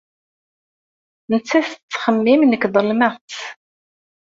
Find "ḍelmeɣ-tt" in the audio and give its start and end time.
2.73-3.41